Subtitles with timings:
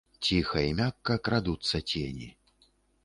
[0.27, 2.33] Ціха і мякка крадуцца цені.